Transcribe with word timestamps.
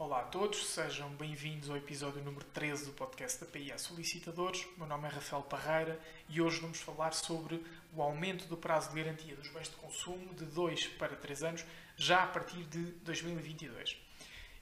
Olá 0.00 0.20
a 0.20 0.24
todos, 0.24 0.66
sejam 0.66 1.10
bem-vindos 1.10 1.68
ao 1.68 1.76
episódio 1.76 2.24
número 2.24 2.46
13 2.54 2.86
do 2.86 2.92
podcast 2.92 3.38
da 3.38 3.44
PIA 3.44 3.76
Solicitadores. 3.76 4.66
Meu 4.78 4.86
nome 4.86 5.06
é 5.06 5.10
Rafael 5.10 5.42
Parreira 5.42 6.00
e 6.26 6.40
hoje 6.40 6.58
vamos 6.58 6.80
falar 6.80 7.12
sobre 7.12 7.62
o 7.94 8.00
aumento 8.00 8.46
do 8.46 8.56
prazo 8.56 8.88
de 8.88 8.96
garantia 8.96 9.36
dos 9.36 9.50
bens 9.50 9.68
de 9.68 9.76
consumo 9.76 10.32
de 10.32 10.46
2 10.46 10.86
para 10.96 11.14
3 11.14 11.42
anos, 11.42 11.66
já 11.98 12.22
a 12.22 12.26
partir 12.28 12.62
de 12.62 12.82
2022. 13.02 13.98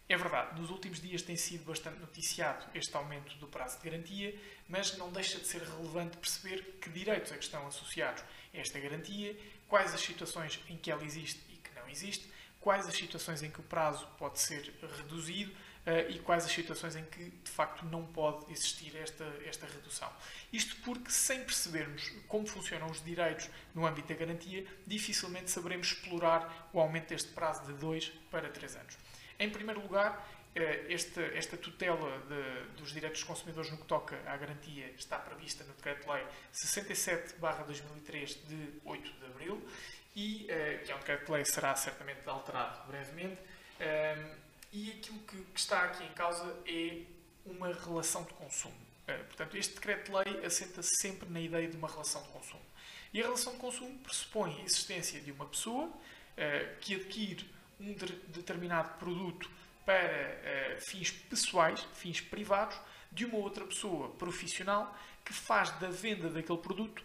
É 0.09 0.17
verdade, 0.17 0.61
nos 0.61 0.71
últimos 0.71 1.01
dias 1.01 1.23
tem 1.23 1.37
sido 1.37 1.65
bastante 1.65 2.01
noticiado 2.01 2.67
este 2.75 2.97
aumento 2.97 3.37
do 3.37 3.47
prazo 3.47 3.79
de 3.79 3.89
garantia, 3.89 4.35
mas 4.69 4.99
não 4.99 5.13
deixa 5.13 5.39
de 5.39 5.47
ser 5.47 5.63
relevante 5.63 6.17
perceber 6.17 6.81
que 6.81 6.91
direitos 6.91 7.31
é 7.31 7.37
que 7.37 7.45
estão 7.45 7.65
associados 7.65 8.25
a 8.53 8.59
esta 8.59 8.81
garantia, 8.81 9.39
quais 9.69 9.95
as 9.95 10.01
situações 10.01 10.59
em 10.69 10.77
que 10.77 10.91
ela 10.91 11.05
existe 11.05 11.41
e 11.49 11.59
que 11.59 11.73
não 11.77 11.89
existe, 11.89 12.29
quais 12.69 12.87
as 12.87 12.95
situações 12.95 13.43
em 13.43 13.51
que 13.51 13.61
o 13.61 13.63
prazo 13.63 14.07
pode 14.19 14.39
ser 14.39 14.75
reduzido 14.99 15.51
uh, 15.53 16.11
e 16.11 16.19
quais 16.19 16.45
as 16.45 16.53
situações 16.53 16.97
em 16.97 17.05
que, 17.07 17.31
de 17.31 17.51
facto, 17.51 17.83
não 17.87 18.05
pode 18.05 18.53
existir 18.53 18.95
esta, 18.95 19.25
esta 19.47 19.67
redução. 19.67 20.13
Isto 20.53 20.77
porque, 20.85 21.11
sem 21.11 21.43
percebermos 21.45 22.13
como 22.27 22.47
funcionam 22.47 22.91
os 22.91 23.03
direitos 23.03 23.49
no 23.75 23.87
âmbito 23.87 24.09
da 24.09 24.15
garantia, 24.15 24.67
dificilmente 24.87 25.51
saberemos 25.51 25.87
explorar 25.87 26.69
o 26.71 26.79
aumento 26.79 27.09
deste 27.09 27.33
prazo 27.33 27.65
de 27.65 27.73
2 27.73 28.11
para 28.31 28.51
3 28.51 28.77
anos. 28.77 28.99
Em 29.39 29.49
primeiro 29.49 29.81
lugar, 29.81 30.29
eh, 30.55 30.93
esta, 30.93 31.23
esta 31.23 31.57
tutela 31.57 32.19
de, 32.29 32.77
dos 32.77 32.93
direitos 32.93 33.21
dos 33.21 33.29
consumidores 33.29 33.71
no 33.71 33.79
que 33.79 33.87
toca 33.87 34.21
à 34.27 34.37
garantia 34.37 34.93
está 34.99 35.19
prevista 35.19 35.65
no 35.65 35.73
Decreto-Lei 35.73 36.27
67-2003 36.53 38.47
de 38.47 38.73
8 38.85 39.13
de 39.21 39.25
abril 39.25 39.67
e 40.15 40.45
uh, 40.45 40.85
que 40.85 40.93
é 40.93 40.95
um 40.95 40.99
decreto 40.99 41.27
de 41.27 41.33
lei 41.33 41.45
será 41.45 41.75
certamente 41.77 42.29
alterado 42.29 42.87
brevemente. 42.87 43.41
Uh, 43.81 44.37
e 44.73 44.91
aquilo 44.91 45.19
que, 45.21 45.37
que, 45.37 45.61
está 45.61 45.85
aqui 45.85 46.05
em 46.05 46.13
causa 46.13 46.57
é 46.67 47.03
uma 47.47 47.73
relação 47.73 48.25
de 48.25 48.35
consumo. 48.35 48.75
Uh, 49.09 49.25
portanto, 49.25 49.57
este 49.57 49.75
decreto 49.75 50.11
de 50.11 50.17
lei 50.17 50.45
assenta-se 50.45 50.91
sempre 51.01 51.29
na 51.29 51.41
ideia 51.41 51.69
de 51.69 51.77
uma 51.77 51.89
relação 51.89 52.23
de 52.23 52.29
consumo. 52.29 52.63
E 53.13 53.21
a 53.21 53.25
relação 53.25 53.53
de 53.55 53.59
consumo 53.59 53.99
pressupõe 54.01 54.61
a 54.61 54.65
existência 54.65 55.21
de 55.21 55.33
uma 55.33 55.47
pessoa 55.47 55.91
eh, 56.37 56.75
que 56.83 56.95
adquire 56.95 57.49
um 57.81 57.95
de, 57.95 58.05
determinado 58.29 58.99
produto 58.99 59.51
para 59.87 60.77
fins 60.79 61.11
pessoais, 61.11 61.87
fins 61.95 62.21
privados, 62.21 62.79
de 63.11 63.25
uma 63.25 63.39
outra 63.39 63.65
pessoa 63.65 64.11
profissional 64.11 64.95
que 65.25 65.33
faz 65.33 65.71
da 65.79 65.89
venda 65.89 66.29
daquele 66.29 66.59
produto 66.59 67.03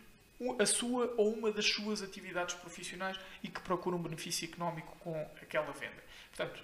a 0.60 0.66
sua 0.66 1.14
ou 1.18 1.34
uma 1.34 1.52
das 1.52 1.66
suas 1.66 2.02
atividades 2.02 2.56
profissionais 2.56 3.20
e 3.42 3.48
que 3.48 3.62
procura 3.62 3.96
um 3.96 4.02
benefício 4.02 4.48
económico 4.48 4.96
com 5.00 5.16
aquela 5.42 5.72
venda. 5.72 6.04
Portanto, 6.36 6.64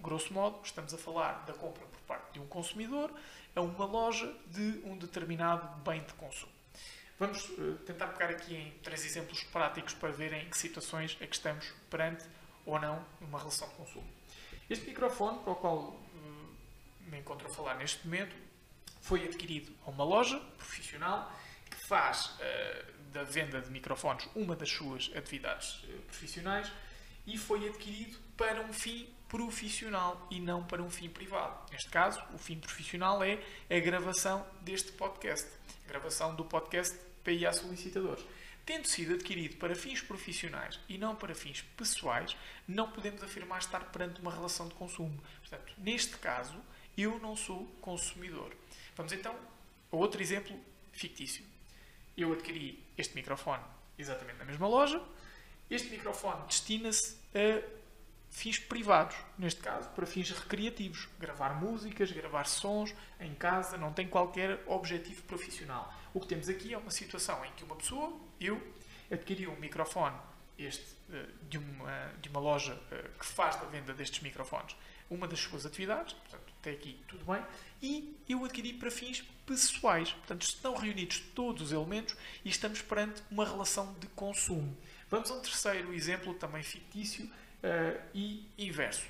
grosso 0.00 0.32
modo, 0.32 0.60
estamos 0.62 0.94
a 0.94 0.98
falar 0.98 1.44
da 1.44 1.52
compra 1.52 1.84
por 1.84 2.00
parte 2.02 2.34
de 2.34 2.40
um 2.40 2.46
consumidor 2.46 3.12
a 3.54 3.60
uma 3.60 3.84
loja 3.84 4.32
de 4.46 4.80
um 4.84 4.96
determinado 4.96 5.66
bem 5.82 6.02
de 6.02 6.12
consumo. 6.14 6.52
Vamos 7.18 7.48
uh, 7.48 7.76
tentar 7.84 8.08
pegar 8.08 8.30
aqui 8.30 8.54
em 8.54 8.70
três 8.82 9.04
exemplos 9.04 9.42
práticos 9.44 9.92
para 9.94 10.10
verem 10.12 10.46
em 10.46 10.50
que 10.50 10.56
situações 10.56 11.16
é 11.20 11.26
que 11.26 11.34
estamos 11.34 11.66
perante 11.90 12.24
ou 12.64 12.78
não 12.78 13.04
uma 13.20 13.38
relação 13.38 13.68
de 13.68 13.74
consumo. 13.74 14.06
Este 14.70 14.86
microfone, 14.86 15.38
para 15.40 15.52
o 15.52 15.56
qual 15.56 15.78
uh, 15.78 15.98
me 17.10 17.18
encontro 17.18 17.48
a 17.48 17.50
falar 17.50 17.74
neste 17.74 18.06
momento, 18.06 18.36
foi 19.00 19.24
adquirido 19.24 19.72
a 19.84 19.90
uma 19.90 20.04
loja 20.04 20.38
profissional 20.56 21.32
que 21.68 21.76
faz 21.76 22.26
uh, 22.26 22.97
da 23.12 23.22
venda 23.22 23.60
de 23.60 23.70
microfones 23.70 24.28
uma 24.34 24.54
das 24.54 24.70
suas 24.70 25.10
atividades 25.14 25.82
eh, 25.88 25.98
profissionais 26.06 26.70
e 27.26 27.36
foi 27.36 27.68
adquirido 27.68 28.18
para 28.36 28.60
um 28.62 28.72
fim 28.72 29.08
profissional 29.28 30.26
e 30.30 30.40
não 30.40 30.64
para 30.64 30.82
um 30.82 30.90
fim 30.90 31.08
privado. 31.08 31.70
Neste 31.70 31.90
caso, 31.90 32.22
o 32.32 32.38
fim 32.38 32.58
profissional 32.58 33.22
é 33.22 33.38
a 33.70 33.78
gravação 33.78 34.46
deste 34.62 34.92
podcast, 34.92 35.46
a 35.84 35.88
gravação 35.88 36.34
do 36.34 36.44
podcast 36.44 36.98
PIA 37.22 37.52
Solicitadores. 37.52 38.24
Tendo 38.64 38.86
sido 38.86 39.14
adquirido 39.14 39.56
para 39.56 39.74
fins 39.74 40.00
profissionais 40.00 40.78
e 40.88 40.98
não 40.98 41.14
para 41.14 41.34
fins 41.34 41.62
pessoais, 41.76 42.36
não 42.66 42.90
podemos 42.90 43.22
afirmar 43.22 43.58
estar 43.58 43.80
perante 43.90 44.20
uma 44.20 44.32
relação 44.32 44.68
de 44.68 44.74
consumo. 44.74 45.22
Portanto, 45.40 45.74
neste 45.78 46.16
caso, 46.18 46.58
eu 46.96 47.18
não 47.18 47.36
sou 47.36 47.66
consumidor. 47.80 48.54
Vamos 48.96 49.12
então 49.12 49.34
a 49.90 49.96
outro 49.96 50.20
exemplo 50.20 50.58
fictício 50.92 51.44
eu 52.18 52.32
adquiri 52.32 52.84
este 52.96 53.14
microfone 53.14 53.62
exatamente 53.96 54.38
na 54.38 54.44
mesma 54.44 54.66
loja. 54.66 55.02
Este 55.70 55.88
microfone 55.90 56.46
destina-se 56.46 57.16
a 57.34 57.62
fins 58.30 58.58
privados, 58.58 59.16
neste 59.38 59.60
caso 59.60 59.88
para 59.90 60.04
fins 60.06 60.30
recreativos, 60.30 61.08
gravar 61.18 61.54
músicas, 61.60 62.10
gravar 62.12 62.44
sons 62.46 62.94
em 63.20 63.34
casa, 63.34 63.76
não 63.76 63.92
tem 63.92 64.08
qualquer 64.08 64.62
objetivo 64.66 65.22
profissional. 65.22 65.92
O 66.12 66.20
que 66.20 66.26
temos 66.26 66.48
aqui 66.48 66.74
é 66.74 66.78
uma 66.78 66.90
situação 66.90 67.44
em 67.44 67.52
que 67.52 67.64
uma 67.64 67.76
pessoa, 67.76 68.12
eu, 68.40 68.60
adquiri 69.10 69.46
um 69.46 69.56
microfone 69.56 70.16
este, 70.58 70.84
eh, 71.10 71.26
de, 71.48 71.56
uma, 71.56 72.12
de 72.20 72.28
uma 72.28 72.40
loja 72.40 72.78
eh, 72.90 73.10
que 73.18 73.24
faz 73.24 73.56
a 73.56 73.64
venda 73.64 73.94
destes 73.94 74.20
microfones 74.20 74.76
uma 75.10 75.26
das 75.26 75.40
suas 75.40 75.64
atividades, 75.64 76.12
portanto, 76.14 76.47
até 76.60 76.72
aqui 76.72 76.98
tudo 77.06 77.24
bem, 77.24 77.42
e 77.82 78.16
eu 78.28 78.44
adquiri 78.44 78.72
para 78.72 78.90
fins 78.90 79.22
pessoais. 79.46 80.12
Portanto, 80.12 80.42
estão 80.42 80.74
reunidos 80.74 81.20
todos 81.34 81.62
os 81.62 81.72
elementos 81.72 82.16
e 82.44 82.48
estamos 82.48 82.82
perante 82.82 83.22
uma 83.30 83.44
relação 83.44 83.94
de 84.00 84.06
consumo. 84.08 84.76
Vamos 85.10 85.30
a 85.30 85.34
um 85.34 85.40
terceiro 85.40 85.94
exemplo, 85.94 86.34
também 86.34 86.62
fictício 86.62 87.24
uh, 87.24 88.00
e 88.14 88.46
inverso. 88.58 89.06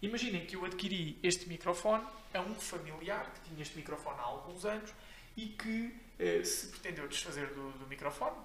Imaginem 0.00 0.46
que 0.46 0.54
eu 0.54 0.64
adquiri 0.64 1.18
este 1.22 1.48
microfone 1.48 2.04
a 2.32 2.40
um 2.40 2.54
familiar 2.54 3.32
que 3.32 3.48
tinha 3.48 3.62
este 3.62 3.76
microfone 3.76 4.18
há 4.18 4.22
alguns 4.22 4.64
anos 4.64 4.90
e 5.36 5.46
que 5.46 5.94
uh, 6.20 6.44
se 6.44 6.68
pretendeu 6.68 7.08
desfazer 7.08 7.48
do, 7.48 7.72
do 7.72 7.86
microfone, 7.86 8.36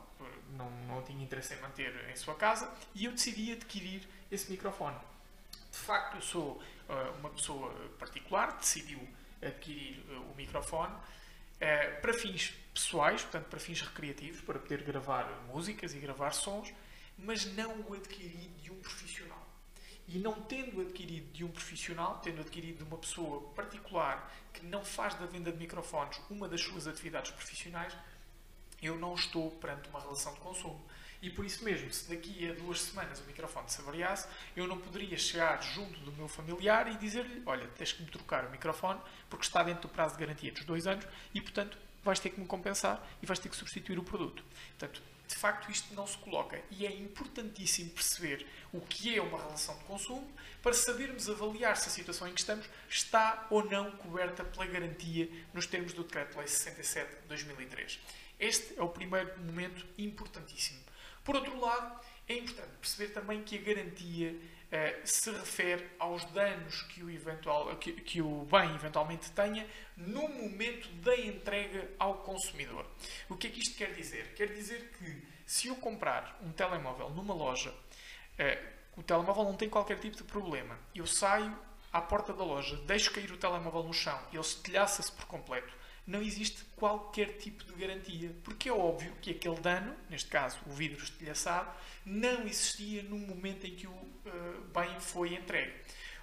não, 0.58 0.70
não 0.88 1.04
tinha 1.04 1.24
interesse 1.24 1.54
em 1.54 1.62
manter 1.62 1.94
em 2.10 2.16
sua 2.16 2.36
casa, 2.36 2.74
e 2.96 3.06
eu 3.06 3.12
decidi 3.12 3.52
adquirir 3.52 4.02
esse 4.32 4.50
microfone. 4.50 4.98
De 5.80 5.86
facto, 5.86 6.16
eu 6.18 6.22
sou 6.22 6.62
uh, 6.90 7.20
uma 7.20 7.30
pessoa 7.30 7.74
particular, 7.98 8.58
decidiu 8.58 9.00
adquirir 9.42 9.98
uh, 10.10 10.32
o 10.32 10.36
microfone 10.36 10.94
uh, 10.94 12.02
para 12.02 12.14
fins 12.14 12.54
pessoais, 12.74 13.22
portanto, 13.22 13.46
para 13.46 13.60
fins 13.60 13.82
recreativos, 13.82 14.42
para 14.42 14.60
poder 14.60 14.84
gravar 14.84 15.26
músicas 15.48 15.94
e 15.96 16.00
gravar 16.00 16.32
sons, 16.32 16.74
mas 17.18 17.46
não 17.56 17.80
o 17.88 17.94
adquiri 17.94 18.52
de 18.62 18.72
um 18.72 18.76
profissional. 18.82 19.48
E 20.08 20.20
não 20.20 20.34
tendo 20.42 20.82
adquirido 20.82 21.32
de 21.32 21.46
um 21.46 21.50
profissional, 21.50 22.20
tendo 22.22 22.42
adquirido 22.42 22.80
de 22.80 22.84
uma 22.84 22.98
pessoa 22.98 23.50
particular 23.54 24.32
que 24.54 24.66
não 24.66 24.84
faz 24.84 25.16
da 25.16 25.26
venda 25.26 25.52
de 25.52 25.58
microfones 25.58 26.20
uma 26.30 26.48
das 26.48 26.62
suas 26.62 26.88
atividades 26.88 27.32
profissionais, 27.32 27.96
eu 28.82 28.98
não 28.98 29.16
estou 29.16 29.52
perante 29.52 29.90
uma 29.90 30.00
relação 30.00 30.34
de 30.34 30.40
consumo. 30.40 30.84
E 31.22 31.30
por 31.30 31.46
isso 31.46 31.64
mesmo, 31.66 31.92
se 31.92 32.10
daqui 32.10 32.50
a 32.50 32.54
duas 32.54 32.82
semanas 32.82 33.20
o 33.20 33.24
microfone 33.24 33.70
se 33.70 33.82
avariasse, 33.82 34.28
eu 34.56 34.66
não 34.66 34.78
poderia 34.78 35.18
chegar 35.18 35.62
junto 35.62 36.00
do 36.00 36.14
meu 36.14 36.30
familiar 36.30 36.90
e 36.90 36.96
dizer-lhe: 36.96 37.44
Olha, 37.46 37.68
tens 37.78 37.92
que 37.92 38.02
me 38.02 38.10
trocar 38.10 38.46
o 38.46 38.52
microfone 38.52 39.00
porque 39.30 39.46
está 39.46 39.62
dentro 39.62 39.84
do 39.84 39.90
prazo 39.90 40.16
de 40.16 40.26
garantia 40.26 40.52
dos 40.52 40.64
dois 40.64 40.88
anos 40.88 41.06
e, 41.34 41.42
portanto, 41.42 41.78
vais 42.04 42.20
ter 42.20 42.30
que 42.30 42.40
me 42.40 42.48
compensar 42.48 43.06
e 43.22 43.26
vais 43.26 43.38
ter 43.38 43.50
que 43.50 43.56
substituir 43.56 44.00
o 44.00 44.04
produto. 44.04 44.44
Portanto, 44.78 45.02
de 45.28 45.36
facto, 45.36 45.70
isto 45.70 45.94
não 45.94 46.08
se 46.08 46.18
coloca. 46.18 46.60
E 46.72 46.88
é 46.88 46.92
importantíssimo 46.92 47.92
perceber 47.92 48.48
o 48.74 48.82
que 48.82 49.16
é 49.16 49.22
uma 49.22 49.38
relação 49.38 49.78
de 49.78 49.84
consumo 49.84 50.28
para 50.64 50.74
sabermos 50.74 51.30
avaliar 51.30 51.78
se 51.78 51.88
a 51.88 51.92
situação 51.92 52.28
em 52.28 52.34
que 52.34 52.40
estamos 52.40 52.66
está 52.90 53.46
ou 53.50 53.64
não 53.64 53.92
coberta 53.92 54.44
pela 54.44 54.66
garantia 54.66 55.30
nos 55.54 55.68
termos 55.68 55.94
do 55.94 56.04
Decreto-Lei 56.04 56.48
67 56.48 57.22
de 57.22 57.28
2003. 57.28 58.00
Este 58.40 58.80
é 58.80 58.82
o 58.82 58.90
primeiro 58.90 59.38
momento 59.40 59.86
importantíssimo. 59.98 60.80
Por 61.24 61.36
outro 61.36 61.60
lado, 61.60 62.00
é 62.28 62.38
importante 62.38 62.70
perceber 62.80 63.14
também 63.14 63.44
que 63.44 63.58
a 63.58 63.62
garantia 63.62 64.32
uh, 64.32 65.02
se 65.04 65.30
refere 65.32 65.86
aos 66.00 66.24
danos 66.26 66.84
que 66.84 67.04
o, 67.04 67.10
eventual, 67.10 67.76
que, 67.78 67.92
que 67.94 68.22
o 68.22 68.46
bem 68.46 68.74
eventualmente 68.76 69.30
tenha 69.32 69.68
no 69.98 70.28
momento 70.30 70.88
da 71.02 71.16
entrega 71.18 71.90
ao 72.00 72.20
consumidor. 72.20 72.86
O 73.28 73.36
que 73.36 73.48
é 73.48 73.50
que 73.50 73.60
isto 73.60 73.76
quer 73.76 73.94
dizer? 73.94 74.34
Quer 74.36 74.54
dizer 74.54 74.92
que 74.98 75.22
se 75.46 75.68
eu 75.68 75.76
comprar 75.76 76.40
um 76.42 76.52
telemóvel 76.52 77.10
numa 77.10 77.34
loja, 77.34 77.72
uh, 77.72 78.80
o 78.96 79.04
telemóvel 79.04 79.44
não 79.44 79.56
tem 79.56 79.70
qualquer 79.70 80.00
tipo 80.00 80.16
de 80.16 80.24
problema. 80.24 80.80
Eu 80.96 81.06
saio 81.06 81.58
à 81.92 82.00
porta 82.00 82.34
da 82.34 82.44
loja, 82.44 82.78
deixo 82.86 83.12
cair 83.12 83.32
o 83.32 83.38
telemóvel 83.38 83.84
no 83.84 83.94
chão 83.94 84.20
e 84.32 84.36
ele 84.36 84.46
estilhaça-se 84.46 85.12
por 85.12 85.26
completo 85.26 85.74
não 86.10 86.24
existe 86.24 86.64
qualquer 86.76 87.38
tipo 87.38 87.64
de 87.64 87.72
garantia, 87.74 88.36
porque 88.44 88.68
é 88.68 88.74
óbvio 88.74 89.16
que 89.22 89.30
aquele 89.30 89.60
dano, 89.60 89.96
neste 90.10 90.28
caso 90.28 90.58
o 90.66 90.72
vidro 90.72 91.04
estilhaçado, 91.04 91.72
não 92.04 92.48
existia 92.48 93.04
no 93.04 93.18
momento 93.18 93.68
em 93.68 93.76
que 93.76 93.86
o 93.86 93.92
uh, 93.92 94.62
bem 94.74 95.00
foi 95.00 95.36
entregue. 95.36 95.72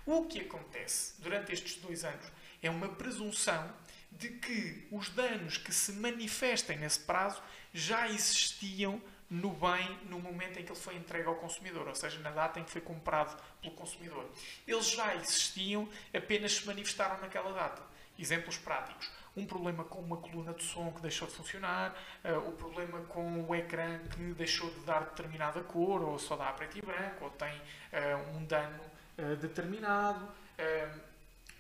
O 0.05 0.25
que 0.25 0.41
acontece 0.41 1.15
durante 1.23 1.53
estes 1.53 1.77
dois 1.77 2.05
anos 2.05 2.27
é 2.61 2.69
uma 2.69 2.89
presunção 2.89 3.73
de 4.11 4.31
que 4.31 4.89
os 4.91 5.09
danos 5.11 5.57
que 5.57 5.73
se 5.73 5.93
manifestem 5.93 6.79
nesse 6.79 7.01
prazo 7.01 7.41
já 7.73 8.09
existiam 8.09 9.01
no 9.31 9.51
bem 9.51 9.99
no 10.05 10.19
momento 10.19 10.59
em 10.59 10.65
que 10.65 10.73
ele 10.73 10.81
foi 10.81 10.97
entregue 10.97 11.29
ao 11.29 11.37
consumidor, 11.37 11.87
ou 11.87 11.95
seja, 11.95 12.19
na 12.21 12.31
data 12.31 12.59
em 12.59 12.65
que 12.65 12.71
foi 12.73 12.81
comprado 12.81 13.41
pelo 13.61 13.75
consumidor. 13.75 14.29
Eles 14.67 14.91
já 14.91 15.15
existiam, 15.15 15.89
apenas 16.13 16.55
se 16.55 16.67
manifestaram 16.67 17.21
naquela 17.21 17.53
data. 17.53 17.83
Exemplos 18.19 18.57
práticos. 18.57 19.11
Um 19.37 19.45
problema 19.47 19.85
com 19.85 20.01
uma 20.01 20.17
coluna 20.17 20.55
de 20.55 20.63
som 20.63 20.91
que 20.93 21.03
deixou 21.03 21.29
de 21.29 21.35
funcionar, 21.35 21.95
uh, 22.25 22.49
o 22.49 22.53
problema 22.53 23.01
com 23.03 23.45
o 23.45 23.55
ecrã 23.55 23.99
que 23.99 24.33
deixou 24.33 24.71
de 24.71 24.81
dar 24.81 25.01
determinada 25.01 25.61
cor, 25.61 26.03
ou 26.03 26.19
só 26.19 26.37
dá 26.37 26.53
preto 26.53 26.79
e 26.79 26.83
branco, 26.83 27.25
ou 27.25 27.31
tem 27.31 27.53
uh, 27.53 28.37
um 28.37 28.45
dano 28.47 28.81
uh, 29.19 29.37
determinado, 29.37 30.27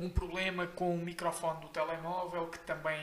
um 0.00 0.08
problema 0.08 0.66
com 0.66 0.94
o 0.94 0.98
microfone 0.98 1.60
do 1.60 1.68
telemóvel 1.68 2.46
que 2.48 2.58
também 2.60 2.98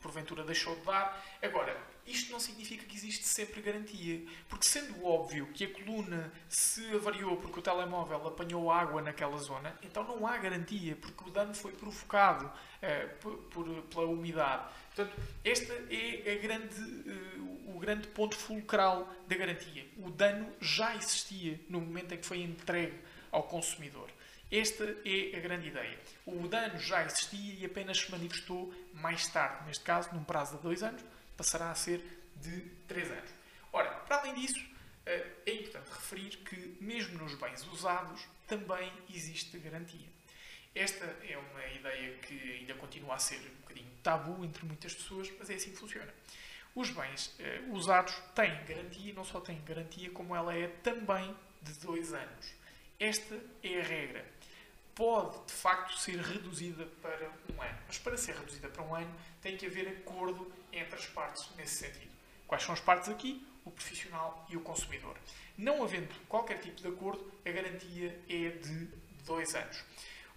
porventura 0.00 0.44
deixou 0.44 0.74
de 0.76 0.82
dar. 0.82 1.20
Agora, 1.40 1.76
isto 2.06 2.32
não 2.32 2.40
significa 2.40 2.84
que 2.84 2.96
existe 2.96 3.24
sempre 3.24 3.60
garantia. 3.60 4.22
Porque, 4.48 4.66
sendo 4.66 5.04
óbvio 5.04 5.46
que 5.48 5.64
a 5.64 5.70
coluna 5.70 6.32
se 6.48 6.84
avariou 6.94 7.36
porque 7.36 7.60
o 7.60 7.62
telemóvel 7.62 8.26
apanhou 8.26 8.70
água 8.70 9.00
naquela 9.00 9.36
zona, 9.38 9.76
então 9.82 10.04
não 10.04 10.26
há 10.26 10.36
garantia, 10.38 10.96
porque 10.96 11.28
o 11.28 11.30
dano 11.30 11.54
foi 11.54 11.72
provocado 11.72 12.46
uh, 12.46 13.16
por, 13.20 13.36
por, 13.44 13.82
pela 13.82 14.06
umidade. 14.06 14.64
Portanto, 14.94 15.16
este 15.44 15.72
é 15.90 16.36
grande, 16.36 16.80
uh, 16.80 17.74
o 17.74 17.78
grande 17.78 18.08
ponto 18.08 18.36
fulcral 18.36 19.08
da 19.28 19.36
garantia. 19.36 19.86
O 19.96 20.10
dano 20.10 20.52
já 20.60 20.94
existia 20.96 21.60
no 21.68 21.80
momento 21.80 22.12
em 22.14 22.18
que 22.18 22.26
foi 22.26 22.42
entregue 22.42 22.98
ao 23.30 23.44
consumidor. 23.44 24.10
Esta 24.50 24.84
é 25.06 25.34
a 25.34 25.40
grande 25.40 25.68
ideia. 25.68 25.98
O 26.26 26.46
dano 26.46 26.78
já 26.78 27.02
existia 27.06 27.54
e 27.54 27.64
apenas 27.64 28.00
se 28.00 28.10
manifestou 28.10 28.70
mais 28.92 29.26
tarde. 29.28 29.64
Neste 29.66 29.82
caso, 29.82 30.10
num 30.12 30.22
prazo 30.22 30.58
de 30.58 30.62
dois 30.62 30.82
anos, 30.82 31.02
passará 31.42 31.72
a 31.72 31.74
ser 31.74 32.00
de 32.36 32.60
três 32.86 33.10
anos. 33.10 33.30
Ora, 33.72 33.90
para 33.90 34.18
além 34.18 34.34
disso, 34.34 34.64
eh, 35.04 35.26
é 35.44 35.54
importante 35.54 35.90
referir 35.90 36.36
que, 36.38 36.76
mesmo 36.80 37.18
nos 37.18 37.34
bens 37.34 37.66
usados, 37.66 38.24
também 38.46 38.92
existe 39.12 39.58
garantia. 39.58 40.06
Esta 40.72 41.04
é 41.04 41.36
uma 41.36 41.66
ideia 41.66 42.16
que 42.18 42.52
ainda 42.52 42.74
continua 42.74 43.16
a 43.16 43.18
ser 43.18 43.40
um 43.40 43.60
bocadinho 43.62 43.90
tabu 44.04 44.44
entre 44.44 44.64
muitas 44.64 44.94
pessoas, 44.94 45.28
mas 45.36 45.50
é 45.50 45.54
assim 45.54 45.72
que 45.72 45.78
funciona. 45.78 46.14
Os 46.76 46.90
bens 46.90 47.34
eh, 47.40 47.62
usados 47.70 48.14
têm 48.36 48.64
garantia, 48.64 49.12
não 49.12 49.24
só 49.24 49.40
têm 49.40 49.60
garantia, 49.64 50.10
como 50.10 50.36
ela 50.36 50.54
é 50.54 50.68
também 50.68 51.34
de 51.60 51.72
dois 51.80 52.14
anos. 52.14 52.54
Esta 53.00 53.34
é 53.64 53.80
a 53.80 53.82
regra 53.82 54.24
pode 54.94 55.46
de 55.46 55.52
facto 55.52 55.98
ser 55.98 56.18
reduzida 56.18 56.86
para 57.00 57.30
um 57.54 57.62
ano. 57.62 57.78
Mas 57.86 57.98
para 57.98 58.16
ser 58.16 58.34
reduzida 58.34 58.68
para 58.68 58.82
um 58.82 58.94
ano 58.94 59.14
tem 59.40 59.56
que 59.56 59.66
haver 59.66 59.88
acordo 59.88 60.52
entre 60.72 60.94
as 60.94 61.06
partes 61.06 61.48
nesse 61.56 61.76
sentido. 61.76 62.12
Quais 62.46 62.62
são 62.62 62.74
as 62.74 62.80
partes 62.80 63.08
aqui? 63.08 63.46
O 63.64 63.70
profissional 63.70 64.46
e 64.50 64.56
o 64.56 64.60
consumidor. 64.60 65.16
Não 65.56 65.82
havendo 65.82 66.12
qualquer 66.28 66.58
tipo 66.58 66.80
de 66.80 66.88
acordo, 66.88 67.32
a 67.46 67.50
garantia 67.50 68.20
é 68.28 68.48
de 68.50 68.86
dois 69.24 69.54
anos. 69.54 69.84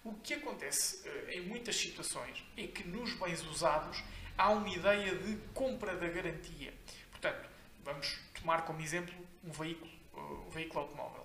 O 0.04 0.14
que 0.14 0.36
acontece 0.36 1.08
uh, 1.08 1.30
em 1.32 1.42
muitas 1.42 1.76
situações 1.76 2.44
é 2.56 2.68
que 2.68 2.88
nos 2.88 3.14
bens 3.16 3.42
usados 3.48 4.04
há 4.38 4.52
uma 4.52 4.70
ideia 4.70 5.16
de 5.16 5.36
compra 5.54 5.96
da 5.96 6.08
garantia. 6.08 6.74
Portanto, 7.10 7.50
vamos 7.84 8.20
tomar 8.40 8.66
como 8.66 8.82
exemplo 8.82 9.16
um 9.44 9.52
veículo, 9.52 9.92
uh, 10.14 10.46
um 10.48 10.50
veículo 10.52 10.82
automóvel. 10.82 11.25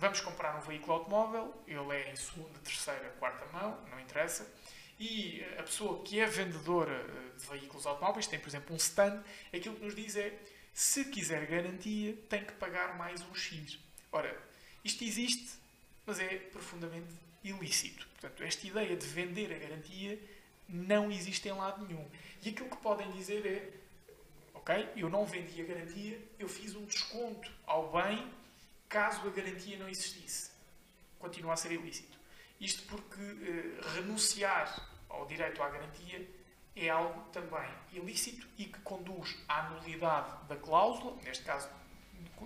Vamos 0.00 0.22
comprar 0.22 0.56
um 0.56 0.62
veículo 0.62 0.94
automóvel, 0.94 1.54
ele 1.66 1.94
é 1.94 2.10
em 2.10 2.16
segunda, 2.16 2.58
terceira, 2.60 3.14
quarta 3.18 3.44
mão, 3.52 3.78
não 3.90 4.00
interessa, 4.00 4.50
e 4.98 5.44
a 5.58 5.62
pessoa 5.62 6.02
que 6.02 6.18
é 6.18 6.24
vendedora 6.24 6.94
eh, 7.06 7.38
de 7.38 7.46
veículos 7.46 7.84
automóveis, 7.84 8.26
tem 8.26 8.38
por 8.38 8.48
exemplo 8.48 8.72
um 8.72 8.78
stand, 8.78 9.22
aquilo 9.54 9.76
que 9.76 9.84
nos 9.84 9.94
diz 9.94 10.16
é 10.16 10.32
se 10.72 11.04
quiser 11.04 11.44
garantia, 11.44 12.16
tem 12.30 12.42
que 12.42 12.52
pagar 12.54 12.96
mais 12.96 13.20
um 13.20 13.34
X. 13.34 13.78
Ora, 14.10 14.34
isto 14.82 15.04
existe, 15.04 15.50
mas 16.06 16.18
é 16.18 16.38
profundamente 16.50 17.12
ilícito. 17.44 18.08
Portanto, 18.18 18.42
esta 18.42 18.66
ideia 18.66 18.96
de 18.96 19.06
vender 19.06 19.52
a 19.52 19.58
garantia 19.58 20.18
não 20.66 21.12
existe 21.12 21.46
em 21.46 21.52
lado 21.52 21.86
nenhum. 21.86 22.08
E 22.42 22.48
aquilo 22.48 22.70
que 22.70 22.78
podem 22.78 23.10
dizer 23.10 23.44
é: 23.44 23.70
ok, 24.54 24.88
eu 24.96 25.10
não 25.10 25.26
vendi 25.26 25.60
a 25.60 25.64
garantia, 25.66 26.18
eu 26.38 26.48
fiz 26.48 26.74
um 26.74 26.86
desconto 26.86 27.52
ao 27.66 27.92
bem 27.92 28.39
caso 28.90 29.26
a 29.26 29.30
garantia 29.30 29.78
não 29.78 29.88
existisse. 29.88 30.50
Continua 31.18 31.54
a 31.54 31.56
ser 31.56 31.72
ilícito. 31.72 32.18
Isto 32.60 32.82
porque 32.88 33.20
eh, 33.20 33.80
renunciar 33.94 34.90
ao 35.08 35.26
direito 35.26 35.62
à 35.62 35.68
garantia 35.70 36.28
é 36.76 36.88
algo 36.88 37.22
também 37.30 37.68
ilícito 37.92 38.46
e 38.58 38.64
que 38.64 38.80
conduz 38.80 39.36
à 39.48 39.70
nulidade 39.70 40.46
da 40.48 40.56
cláusula, 40.56 41.16
neste 41.22 41.44
caso, 41.44 41.68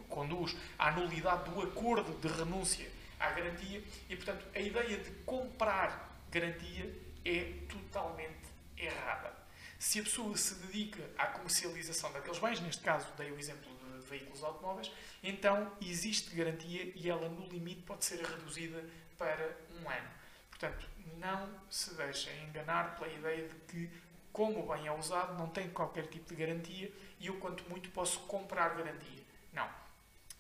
conduz 0.09 0.57
à 0.79 0.93
nulidade 0.93 1.51
do 1.51 1.63
acordo 1.63 2.13
de 2.21 2.29
renúncia 2.29 2.91
à 3.19 3.31
garantia 3.31 3.83
e, 4.09 4.17
portanto, 4.17 4.47
a 4.55 4.61
ideia 4.61 4.99
de 4.99 5.11
comprar 5.25 6.21
garantia 6.31 6.95
é 7.25 7.55
totalmente 7.69 8.49
errada. 8.77 9.33
Se 9.79 9.99
a 10.01 10.03
pessoa 10.03 10.37
se 10.37 10.55
dedica 10.57 11.11
à 11.17 11.27
comercialização 11.27 12.13
daqueles 12.13 12.39
bens, 12.39 12.61
neste 12.61 12.83
caso 12.83 13.09
dei 13.17 13.31
o 13.31 13.39
exemplo 13.39 13.74
veículos 14.09 14.43
automóveis, 14.43 14.91
então 15.23 15.73
existe 15.81 16.35
garantia 16.35 16.93
e 16.95 17.09
ela, 17.09 17.29
no 17.29 17.47
limite, 17.47 17.83
pode 17.83 18.05
ser 18.05 18.23
reduzida 18.25 18.85
para 19.17 19.57
um 19.81 19.89
ano. 19.89 20.11
Portanto, 20.51 20.87
não 21.19 21.49
se 21.71 21.95
deixem 21.95 22.45
enganar 22.45 22.97
pela 22.97 23.13
ideia 23.13 23.49
de 23.49 23.55
que, 23.67 23.91
como 24.33 24.61
o 24.61 24.75
bem 24.75 24.87
é 24.87 24.93
usado, 24.93 25.37
não 25.39 25.49
tem 25.49 25.69
qualquer 25.71 26.07
tipo 26.07 26.29
de 26.29 26.35
garantia 26.35 26.93
e 27.19 27.27
eu, 27.27 27.39
quanto 27.39 27.69
muito, 27.69 27.91
posso 27.91 28.21
comprar 28.21 28.77
garantia. 28.77 29.23
Não. 29.53 29.69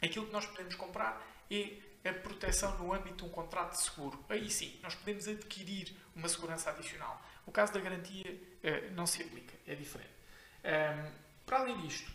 Aquilo 0.02 0.26
que 0.26 0.32
nós 0.32 0.46
podemos 0.46 0.74
comprar 0.74 1.24
é 1.50 1.78
a 2.08 2.12
proteção 2.12 2.76
no 2.78 2.92
âmbito 2.92 3.16
de 3.16 3.24
um 3.24 3.28
contrato 3.28 3.72
de 3.72 3.80
seguro. 3.80 4.22
Aí 4.28 4.50
sim, 4.50 4.78
nós 4.82 4.94
podemos 4.94 5.26
adquirir 5.26 5.96
uma 6.14 6.28
segurança 6.28 6.70
adicional. 6.70 7.20
O 7.46 7.52
caso 7.52 7.72
da 7.72 7.80
garantia 7.80 8.40
eh, 8.62 8.90
não 8.90 9.06
se 9.06 9.22
aplica, 9.22 9.54
é 9.66 9.74
diferente. 9.74 10.10
para 11.46 11.58
além 11.58 11.78
disto, 11.82 12.10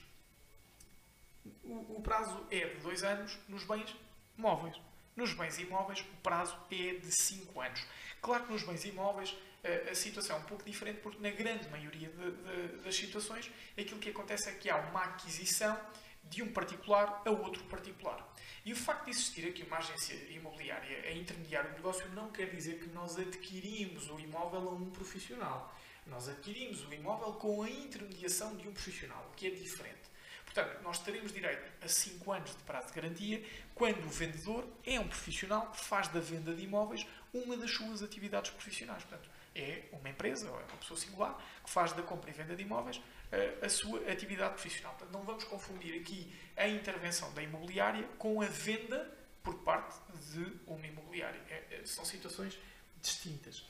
o, 1.63 1.97
o 1.97 2.01
prazo 2.01 2.45
é 2.51 2.68
de 2.68 2.81
dois 2.81 3.03
anos 3.03 3.38
nos 3.47 3.63
bens 3.63 3.95
móveis. 4.38 4.80
Nos 5.15 5.33
bens 5.33 5.59
imóveis, 5.59 6.00
o 6.00 6.21
prazo 6.21 6.57
é 6.71 6.94
de 6.94 7.12
5 7.12 7.59
anos. 7.59 7.86
Claro 8.21 8.45
que 8.45 8.53
nos 8.53 8.63
bens 8.63 8.86
imóveis 8.86 9.36
a, 9.63 9.91
a 9.91 9.95
situação 9.95 10.38
é 10.38 10.39
um 10.39 10.44
pouco 10.44 10.63
diferente, 10.63 11.00
porque 11.01 11.21
na 11.21 11.31
grande 11.31 11.68
maioria 11.69 12.09
de, 12.09 12.31
de, 12.31 12.83
das 12.83 12.95
situações, 12.95 13.51
aquilo 13.77 14.00
que 14.00 14.09
acontece 14.09 14.50
é 14.50 14.53
que 14.53 14.69
há 14.69 14.77
uma 14.77 15.03
aquisição 15.03 15.77
de 16.24 16.44
um 16.44 16.51
particular 16.51 17.21
a 17.25 17.30
outro 17.30 17.63
particular. 17.65 18.25
E 18.65 18.71
o 18.71 18.75
facto 18.75 19.06
de 19.06 19.12
existir 19.12 19.47
aqui 19.47 19.63
uma 19.63 19.77
agência 19.77 20.13
imobiliária 20.31 21.01
a 21.07 21.12
intermediar 21.12 21.65
o 21.68 21.71
negócio 21.71 22.07
não 22.09 22.31
quer 22.31 22.50
dizer 22.50 22.80
que 22.80 22.88
nós 22.89 23.18
adquirimos 23.18 24.09
o 24.09 24.19
imóvel 24.19 24.69
a 24.69 24.74
um 24.74 24.89
profissional. 24.89 25.75
Nós 26.05 26.27
adquirimos 26.27 26.86
o 26.86 26.93
imóvel 26.93 27.34
com 27.34 27.63
a 27.63 27.69
intermediação 27.69 28.55
de 28.55 28.67
um 28.67 28.74
profissional, 28.74 29.27
o 29.31 29.36
que 29.36 29.48
é 29.48 29.50
diferente. 29.51 30.09
Portanto, 30.60 30.84
nós 30.84 31.00
teremos 31.00 31.32
direito 31.32 31.72
a 31.82 31.88
5 31.88 32.32
anos 32.32 32.51
de 32.51 32.63
prazo 32.63 32.88
de 32.88 32.94
garantia 32.94 33.44
quando 33.74 34.06
o 34.06 34.10
vendedor 34.10 34.68
é 34.86 35.00
um 35.00 35.08
profissional 35.08 35.72
que 35.72 35.80
faz 35.80 36.10
da 36.10 36.20
venda 36.20 36.54
de 36.54 36.63
imóveis 36.63 37.08
uma 37.34 37.56
das 37.56 37.72
suas 37.72 38.04
atividades 38.04 38.51
profissionais. 38.51 39.04
Portanto, 39.04 39.30
é 39.56 39.84
uma 39.94 40.10
empresa 40.10 40.50
ou 40.50 40.60
é 40.60 40.63
uma 40.63 40.78
pessoa 40.78 41.00
singular 41.00 41.42
que 41.63 41.70
faz 41.70 41.94
da 41.94 42.01
compra 42.01 42.30
e 42.30 42.34
venda 42.34 42.56
de 42.56 42.63
imóveis 42.63 43.01
a, 43.32 43.38
eh, 43.38 43.60
a 43.62 43.70
sua 43.70 44.00
atividade 44.12 44.54
profissional. 44.56 44.94
Portanto, 44.96 45.13
não 45.13 45.24
vamos 45.24 45.46
confundir 45.46 46.00
aqui 46.01 46.30
a 46.58 46.68
intervenção 46.68 47.34
da 47.34 47.42
imobiliária 47.42 48.04
com 48.18 48.42
a 48.42 48.46
venda 48.46 49.18
por 49.42 49.56
parte 49.60 49.96
de 50.34 50.46
uma 50.68 50.86
imobiliária. 50.86 51.39
É, 51.50 51.80
é, 51.80 51.86
são 51.86 52.04
situações 52.04 52.60
distintas. 53.01 53.66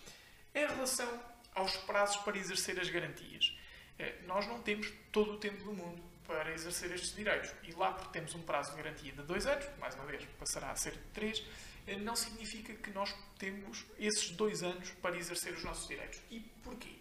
Em 0.55 0.65
relação 0.65 1.07
aos 1.53 1.75
prazos 1.77 2.17
para 2.23 2.37
exercer 2.37 2.79
as 2.79 2.89
garantias, 2.89 3.55
é, 3.99 4.15
nós 4.25 4.47
não 4.47 4.59
temos 4.61 4.91
todo 5.11 5.33
o 5.33 5.37
tempo 5.37 5.63
do 5.63 5.73
mundo 5.73 6.08
para 6.29 6.53
exercer 6.53 6.91
estes 6.91 7.15
direitos. 7.15 7.51
E 7.63 7.71
lá, 7.71 7.91
porque 7.91 8.11
temos 8.11 8.35
um 8.35 8.41
prazo 8.43 8.69
de 8.69 8.77
garantia 8.77 9.11
de 9.11 9.23
dois 9.23 9.47
anos, 9.47 9.65
mais 9.79 9.95
uma 9.95 10.05
vez 10.05 10.23
passará 10.37 10.69
a 10.69 10.75
ser 10.75 10.91
de 10.91 11.03
três, 11.11 11.43
eh, 11.87 11.97
não 11.97 12.15
significa 12.15 12.71
que 12.75 12.91
nós 12.91 13.11
temos 13.39 13.83
esses 13.97 14.29
dois 14.29 14.61
anos 14.61 14.91
para 15.01 15.17
exercer 15.17 15.53
os 15.53 15.63
nossos 15.63 15.87
direitos. 15.87 16.21
E 16.29 16.39
porquê? 16.63 16.99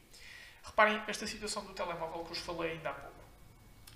Reparem 0.62 1.02
esta 1.06 1.26
situação 1.26 1.62
do 1.66 1.74
telemóvel 1.74 2.22
que 2.22 2.30
vos 2.30 2.38
falei 2.38 2.72
ainda 2.72 2.88
há 2.88 2.94
pouco. 2.94 3.22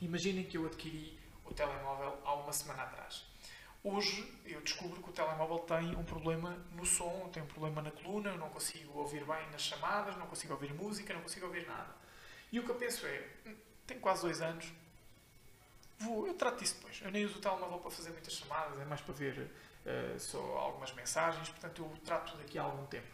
Imaginem 0.03 0.45
que 0.45 0.59
eu 0.59 0.67
adquiri 0.67 1.19
o 1.47 1.55
telemóvel 1.55 2.19
há 2.27 2.35
uma 2.35 2.53
semana 2.53 2.83
atrás. 2.83 3.25
Hoje 3.83 4.31
eu 4.45 4.61
descubro 4.61 5.03
que 5.03 5.09
o 5.09 5.13
telemóvel 5.15 5.61
tem 5.61 5.97
um 5.97 6.05
problema 6.05 6.59
no 6.73 6.85
som, 6.85 7.31
tem 7.33 7.43
um 7.43 7.47
problema 7.47 7.81
na 7.81 7.91
coluna, 7.91 8.31
eu 8.31 8.39
não 8.39 8.51
consigo 8.51 8.99
ouvir 8.99 9.25
bem 9.25 9.51
nas 9.51 9.63
chamadas, 9.63 10.15
não 10.19 10.27
consigo 10.27 10.53
ouvir 10.53 10.75
música, 10.75 11.15
não 11.15 11.23
consigo 11.23 11.47
ouvir 11.47 11.67
nada. 11.67 11.95
E 12.53 12.61
o 12.61 12.65
que 12.65 12.71
eu 12.71 12.75
penso 12.75 13.07
é, 13.07 13.29
hum, 13.47 13.57
tenho 13.87 14.01
quase 14.01 14.21
dois 14.23 14.43
anos, 14.43 14.71
Vou, 15.99 16.27
eu 16.27 16.35
trato 16.35 16.59
disso 16.59 16.77
depois. 16.77 17.01
Eu 17.03 17.11
nem 17.11 17.25
uso 17.25 17.39
o 17.39 17.41
telemóvel 17.41 17.79
para 17.79 17.91
fazer 17.91 18.11
muitas 18.11 18.35
chamadas, 18.35 18.81
é 18.81 18.85
mais 18.85 19.01
para 19.01 19.15
ver 19.15 19.39
uh, 19.39 20.19
só 20.19 20.39
algumas 20.39 20.93
mensagens, 20.93 21.49
portanto 21.49 21.83
eu 21.83 21.99
trato 22.05 22.37
daqui 22.37 22.59
a 22.59 22.63
algum 22.63 22.87
tempo. 22.87 23.09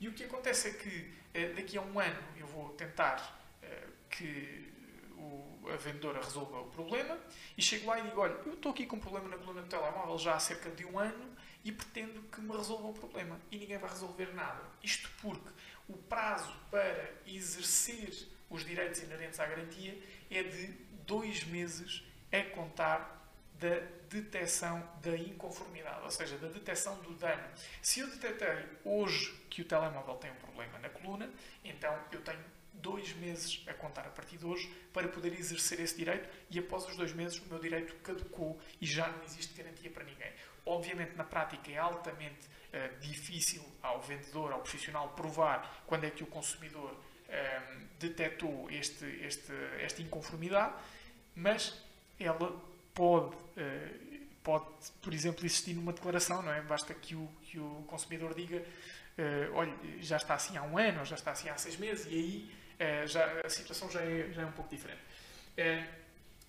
E 0.00 0.08
o 0.08 0.12
que 0.12 0.24
acontece 0.24 0.68
é 0.68 0.72
que 0.72 0.88
uh, 0.88 1.54
daqui 1.54 1.78
a 1.78 1.82
um 1.82 1.98
ano 1.98 2.22
eu 2.36 2.46
vou 2.46 2.70
tentar 2.70 3.46
uh, 3.62 3.92
que 4.10 4.72
o, 5.16 5.68
a 5.72 5.76
vendedora 5.76 6.20
resolva 6.20 6.60
o 6.60 6.66
problema 6.66 7.18
e 7.56 7.62
chego 7.62 7.86
lá 7.86 7.98
e 7.98 8.02
digo, 8.02 8.20
olha, 8.20 8.32
eu 8.46 8.54
estou 8.54 8.72
aqui 8.72 8.86
com 8.86 8.96
um 8.96 9.00
problema 9.00 9.28
na 9.28 9.38
coluna 9.38 9.62
do 9.62 9.68
telemóvel 9.68 10.18
já 10.18 10.34
há 10.34 10.40
cerca 10.40 10.70
de 10.70 10.84
um 10.84 10.98
ano 10.98 11.32
e 11.64 11.70
pretendo 11.70 12.20
que 12.22 12.40
me 12.40 12.56
resolvam 12.56 12.90
o 12.90 12.94
problema. 12.94 13.40
E 13.50 13.58
ninguém 13.58 13.78
vai 13.78 13.88
resolver 13.88 14.34
nada. 14.34 14.62
Isto 14.82 15.08
porque 15.20 15.48
o 15.88 15.96
prazo 15.96 16.52
para 16.70 17.12
exercer 17.26 18.28
os 18.50 18.64
direitos 18.64 19.00
inerentes 19.00 19.38
à 19.38 19.46
garantia 19.46 19.96
é 20.30 20.42
de 20.42 20.66
dois 21.06 21.44
meses 21.44 22.04
a 22.32 22.42
contar 22.54 23.22
da 23.60 23.80
detecção 24.08 24.82
da 25.00 25.16
inconformidade, 25.16 26.02
ou 26.02 26.10
seja, 26.10 26.36
da 26.36 26.48
detecção 26.48 26.96
do 27.02 27.14
dano. 27.14 27.42
Se 27.80 28.00
eu 28.00 28.08
detectei 28.08 28.66
hoje 28.84 29.32
que 29.48 29.62
o 29.62 29.64
telemóvel 29.64 30.16
tem 30.16 30.32
um 30.32 30.36
problema 30.36 30.78
na 30.80 30.88
coluna, 30.88 31.30
então 31.64 31.96
eu 32.10 32.20
tenho 32.22 32.42
dois 32.74 33.12
meses 33.14 33.62
a 33.68 33.74
contar 33.74 34.02
a 34.02 34.10
partir 34.10 34.38
de 34.38 34.44
hoje 34.44 34.68
para 34.92 35.06
poder 35.06 35.32
exercer 35.38 35.78
esse 35.78 35.96
direito 35.96 36.28
e 36.50 36.58
após 36.58 36.86
os 36.88 36.96
dois 36.96 37.12
meses 37.12 37.38
o 37.38 37.46
meu 37.46 37.58
direito 37.58 37.94
caducou 37.96 38.58
e 38.80 38.86
já 38.86 39.06
não 39.08 39.22
existe 39.22 39.54
garantia 39.54 39.90
para 39.90 40.04
ninguém. 40.04 40.32
Obviamente, 40.66 41.14
na 41.14 41.24
prática, 41.24 41.70
é 41.70 41.78
altamente 41.78 42.46
uh, 42.46 43.00
difícil 43.00 43.64
ao 43.82 44.00
vendedor, 44.00 44.52
ao 44.52 44.60
profissional, 44.60 45.10
provar 45.10 45.82
quando 45.86 46.04
é 46.04 46.10
que 46.10 46.22
o 46.22 46.26
consumidor 46.26 46.92
uh, 46.92 47.86
detectou 47.98 48.70
este, 48.70 49.04
este, 49.24 49.52
esta 49.80 50.02
inconformidade, 50.02 50.74
mas 51.34 51.84
ela 52.24 52.72
pode, 52.94 53.34
uh, 53.34 54.26
pode, 54.42 54.66
por 55.00 55.12
exemplo, 55.12 55.44
existir 55.44 55.74
numa 55.74 55.92
declaração, 55.92 56.42
não 56.42 56.52
é? 56.52 56.60
Basta 56.62 56.94
que 56.94 57.14
o, 57.14 57.28
que 57.42 57.58
o 57.58 57.84
consumidor 57.86 58.34
diga, 58.34 58.58
uh, 58.58 59.54
olha, 59.54 59.74
já 60.00 60.16
está 60.16 60.34
assim 60.34 60.56
há 60.56 60.62
um 60.62 60.78
ano, 60.78 61.00
ou 61.00 61.04
já 61.04 61.16
está 61.16 61.32
assim 61.32 61.48
há 61.48 61.56
seis 61.56 61.76
meses, 61.76 62.06
e 62.06 62.14
aí 62.14 63.04
uh, 63.04 63.06
já, 63.06 63.40
a 63.44 63.48
situação 63.48 63.90
já 63.90 64.00
é, 64.00 64.30
já 64.32 64.42
é 64.42 64.46
um 64.46 64.52
pouco 64.52 64.70
diferente. 64.70 65.00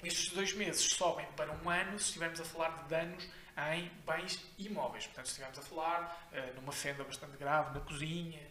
estes 0.03 0.29
dois 0.33 0.53
meses 0.53 0.81
sobem 0.81 1.25
para 1.35 1.51
um 1.51 1.69
ano 1.69 1.97
se 1.99 2.05
estivermos 2.05 2.39
a 2.39 2.45
falar 2.45 2.83
de 2.83 2.89
danos 2.89 3.27
em 3.75 3.89
bens 4.05 4.43
imóveis. 4.57 5.05
Portanto, 5.05 5.25
se 5.27 5.31
estivermos 5.33 5.59
a 5.59 5.61
falar 5.61 6.29
numa 6.55 6.71
fenda 6.71 7.03
bastante 7.03 7.37
grave 7.37 7.77
na 7.77 7.85
cozinha, 7.85 8.41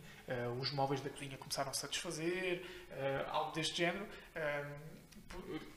os 0.61 0.71
móveis 0.71 1.00
da 1.00 1.11
cozinha 1.11 1.37
começaram-se 1.37 1.85
a 1.85 1.88
desfazer, 1.88 2.64
algo 3.29 3.50
deste 3.50 3.79
género, 3.79 4.07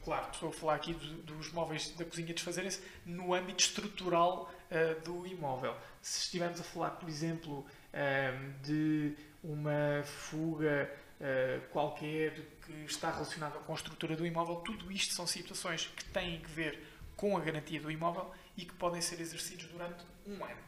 claro, 0.04 0.30
estou 0.32 0.50
a 0.50 0.54
falar 0.54 0.76
aqui 0.76 0.94
dos 0.94 1.52
móveis 1.52 1.90
da 1.92 2.06
cozinha 2.06 2.34
desfazerem-se 2.34 2.82
no 3.06 3.34
âmbito 3.34 3.64
estrutural 3.64 4.52
uh, 4.72 5.02
do 5.02 5.26
imóvel. 5.28 5.76
Se 6.02 6.22
estivermos 6.22 6.60
a 6.60 6.64
falar, 6.64 6.92
por 6.92 7.10
exemplo, 7.10 7.60
uh, 7.60 8.64
de 8.64 9.16
uma 9.44 10.04
fuga 10.04 10.92
uh, 11.20 11.68
qualquer 11.70 12.34
que 12.66 12.86
está 12.86 13.12
relacionada 13.12 13.60
com 13.60 13.72
a 13.72 13.76
estrutura 13.76 14.16
do 14.16 14.26
imóvel, 14.26 14.58
tudo 14.58 14.92
isto 14.92 15.14
são 15.14 15.26
situações 15.28 15.88
que 15.96 16.06
têm 16.06 16.40
que 16.40 16.50
ver 16.50 16.80
com 17.16 17.38
a 17.38 17.40
garantia 17.40 17.80
do 17.80 17.90
imóvel 17.90 18.32
e 18.58 18.66
que 18.66 18.74
podem 18.74 19.02
ser 19.02 19.20
exercidos 19.20 19.66
durante 19.68 20.04
um 20.28 20.44
ano. 20.44 20.62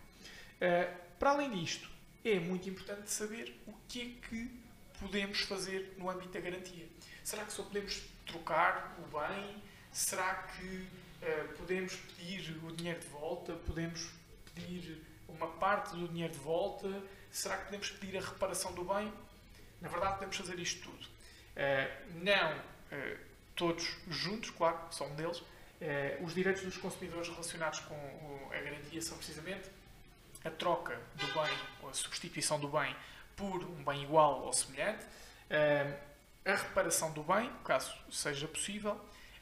para 1.20 1.32
além 1.32 1.52
disto, 1.52 1.90
é 2.24 2.40
muito 2.40 2.70
importante 2.70 3.12
saber 3.12 3.62
o 3.68 3.74
que 3.88 4.02
é 4.02 4.28
que 4.28 4.68
podemos 5.00 5.42
fazer 5.42 5.94
no 5.98 6.10
âmbito 6.10 6.30
da 6.30 6.40
garantia. 6.40 6.88
Será 7.24 7.44
que 7.46 7.54
só 7.54 7.64
podemos 7.64 8.02
trocar 8.28 8.96
o 9.00 9.20
bem? 9.20 9.64
Será 9.92 10.36
que 10.36 10.66
uh, 10.68 11.58
podemos 11.58 11.96
pedir 11.96 12.60
o 12.64 12.72
dinheiro 12.76 13.00
de 13.00 13.08
volta? 13.08 13.54
Podemos 13.54 14.10
pedir 14.54 15.04
uma 15.28 15.48
parte 15.48 15.96
do 15.96 16.08
dinheiro 16.08 16.34
de 16.34 16.40
volta? 16.40 16.88
Será 17.32 17.58
que 17.58 17.66
podemos 17.66 17.90
pedir 17.92 18.18
a 18.18 18.22
reparação 18.22 18.74
do 18.74 18.84
bem? 18.84 19.12
Na 19.82 19.90
verdade, 19.90 20.16
podemos 20.16 20.36
fazer 20.36 20.60
isto 20.60 20.84
tudo. 20.84 21.06
Uh, 21.06 22.24
não 22.24 22.58
uh, 22.58 23.18
todos 23.56 23.98
juntos, 24.08 24.52
claro, 24.52 24.80
só 24.92 25.06
um 25.08 25.16
deles. 25.16 25.42
os 26.22 26.34
direitos 26.34 26.64
dos 26.64 26.78
consumidores 26.78 27.28
relacionados 27.30 27.80
com 27.80 28.50
a 28.52 28.60
garantia 28.60 29.02
são 29.02 29.18
precisamente 29.18 29.70
a 30.46 30.52
troca 30.52 31.00
do 31.16 31.26
bem 31.28 31.58
ou 31.82 31.90
a 31.90 31.94
substituição 31.94 32.60
do 32.60 32.68
bem 32.68 32.96
por 33.36 33.64
um 33.64 33.84
bem 33.84 34.04
igual 34.04 34.44
ou 34.44 34.54
semelhante, 34.54 35.06
a 36.48 36.56
reparação 36.56 37.12
do 37.12 37.22
bem, 37.24 37.52
caso 37.66 37.94
seja 38.10 38.48
possível, 38.48 38.98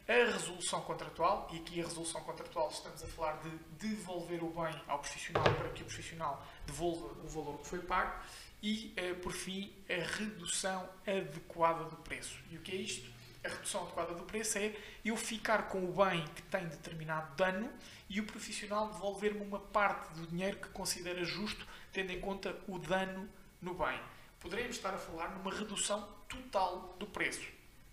a 0.08 0.32
resolução 0.32 0.82
contratual, 0.82 1.48
e 1.54 1.58
aqui 1.58 1.80
a 1.80 1.84
resolução 1.84 2.20
contratual 2.22 2.70
estamos 2.70 3.04
a 3.04 3.08
falar 3.08 3.40
de 3.44 3.50
devolver 3.88 4.44
o 4.44 4.50
bem 4.50 4.82
ao 4.88 4.98
profissional 4.98 5.44
para 5.44 5.70
que 5.70 5.84
o 5.84 5.86
profissional 5.86 6.44
devolva 6.66 7.06
o 7.24 7.28
valor 7.28 7.60
que 7.60 7.68
foi 7.68 7.80
pago, 7.80 8.20
e, 8.62 8.92
eh, 8.98 9.14
por 9.14 9.32
fim, 9.32 9.72
a 9.88 10.18
redução 10.18 10.90
adequada 11.06 11.84
do 11.84 11.96
preço. 11.98 12.40
E 12.50 12.58
o 12.58 12.62
que 12.62 12.72
é 12.72 12.76
isto? 12.76 13.12
A 13.44 13.50
redução 13.50 13.84
adequada 13.84 14.16
do 14.16 14.24
preço 14.24 14.58
é 14.58 14.76
eu 15.04 15.16
ficar 15.16 15.68
com 15.68 15.86
o 15.86 15.94
bem 15.94 16.26
que 16.30 16.42
tem 16.42 16.68
determinado 16.68 17.36
dano 17.36 17.72
e 18.10 18.20
o 18.20 18.26
profissional 18.26 18.88
devolver-me 18.88 19.42
uma 19.42 19.60
parte 19.60 20.12
do 20.16 20.26
dinheiro 20.26 20.58
que 20.58 20.70
considera 20.70 21.24
justo, 21.24 21.68
tendo 21.92 22.12
em 22.12 22.20
conta 22.20 22.58
o 22.68 22.80
dano 22.80 23.30
no 23.62 23.76
bem 23.76 24.00
poderemos 24.40 24.76
estar 24.76 24.94
a 24.94 24.98
falar 24.98 25.30
numa 25.30 25.54
redução 25.54 26.08
total 26.28 26.96
do 27.00 27.08
preço. 27.08 27.42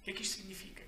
O 0.01 0.05
que 0.05 0.11
é 0.11 0.15
que 0.15 0.23
isto 0.23 0.37
significa? 0.37 0.83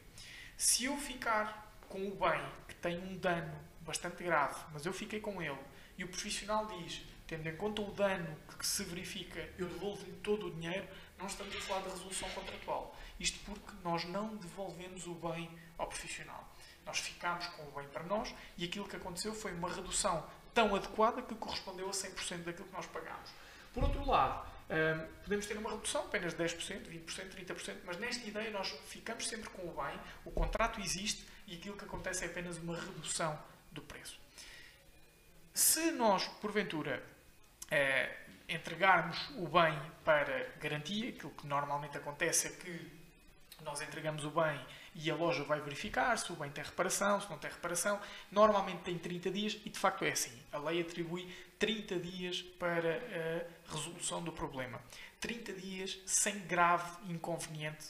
Se 0.56 0.84
eu 0.84 0.96
ficar 0.96 1.76
com 1.88 2.06
o 2.08 2.14
bem 2.14 2.42
que 2.68 2.74
tem 2.76 2.98
um 2.98 3.16
dano 3.16 3.56
bastante 3.80 4.22
grave, 4.22 4.58
mas 4.72 4.86
eu 4.86 4.92
fiquei 4.92 5.20
com 5.20 5.42
ele, 5.42 5.58
e 5.96 6.04
o 6.04 6.08
profissional 6.08 6.66
diz, 6.66 7.02
tendo 7.26 7.48
em 7.48 7.56
conta 7.56 7.82
o 7.82 7.92
dano 7.92 8.36
que 8.58 8.66
se 8.66 8.82
verifica, 8.84 9.40
eu 9.58 9.68
devolvo-lhe 9.68 10.12
todo 10.22 10.46
o 10.46 10.50
dinheiro, 10.50 10.86
não 11.18 11.26
estamos 11.26 11.54
a 11.54 11.60
falar 11.60 11.82
de 11.82 11.90
resolução 11.90 12.28
contratual. 12.30 12.96
Isto 13.18 13.38
porque 13.44 13.72
nós 13.82 14.04
não 14.04 14.36
devolvemos 14.36 15.06
o 15.06 15.14
bem 15.14 15.50
ao 15.78 15.86
profissional. 15.86 16.48
Nós 16.84 16.98
ficámos 16.98 17.46
com 17.48 17.62
o 17.62 17.70
bem 17.70 17.88
para 17.88 18.02
nós 18.02 18.34
e 18.58 18.64
aquilo 18.64 18.88
que 18.88 18.96
aconteceu 18.96 19.34
foi 19.34 19.52
uma 19.52 19.72
redução 19.72 20.26
tão 20.52 20.74
adequada 20.74 21.22
que 21.22 21.34
correspondeu 21.34 21.88
a 21.88 21.92
100% 21.92 22.44
daquilo 22.44 22.68
que 22.68 22.74
nós 22.74 22.86
pagámos. 22.86 23.30
Por 23.72 23.84
outro 23.84 24.06
lado, 24.06 24.46
um, 24.70 25.06
podemos 25.22 25.46
ter 25.46 25.56
uma 25.58 25.70
redução 25.70 26.02
apenas 26.02 26.34
de 26.34 26.42
10%, 26.42 26.88
20%, 26.88 27.46
30%, 27.46 27.76
mas 27.84 27.98
nesta 27.98 28.26
ideia 28.26 28.50
nós 28.50 28.70
ficamos 28.86 29.28
sempre 29.28 29.50
com 29.50 29.62
o 29.62 29.74
bem, 29.74 30.00
o 30.24 30.30
contrato 30.30 30.80
existe 30.80 31.24
e 31.46 31.56
aquilo 31.56 31.76
que 31.76 31.84
acontece 31.84 32.24
é 32.24 32.26
apenas 32.28 32.56
uma 32.58 32.74
redução 32.74 33.38
do 33.70 33.82
preço. 33.82 34.18
Se 35.52 35.90
nós, 35.92 36.26
porventura, 36.40 37.02
eh, 37.70 38.16
entregarmos 38.48 39.30
o 39.36 39.46
bem 39.46 39.78
para 40.04 40.50
garantia, 40.60 41.10
aquilo 41.10 41.30
que 41.30 41.46
normalmente 41.46 41.96
acontece 41.96 42.48
é 42.48 42.50
que 42.50 42.90
nós 43.62 43.80
entregamos 43.80 44.24
o 44.24 44.30
bem 44.30 44.60
e 44.94 45.10
a 45.10 45.14
loja 45.14 45.42
vai 45.44 45.60
verificar 45.60 46.16
se 46.16 46.32
o 46.32 46.36
bem 46.36 46.50
tem 46.50 46.62
reparação, 46.62 47.20
se 47.20 47.28
não 47.28 47.38
tem 47.38 47.50
reparação. 47.50 48.00
Normalmente 48.30 48.82
tem 48.82 48.98
30 48.98 49.30
dias 49.30 49.60
e 49.64 49.70
de 49.70 49.78
facto 49.78 50.04
é 50.04 50.12
assim. 50.12 50.32
A 50.52 50.58
lei 50.58 50.80
atribui 50.80 51.28
30 51.58 51.98
dias 51.98 52.42
para 52.42 52.96
a 52.96 53.72
resolução 53.72 54.22
do 54.22 54.32
problema. 54.32 54.80
30 55.20 55.52
dias 55.54 55.98
sem 56.06 56.38
grave 56.40 57.12
inconveniente 57.12 57.86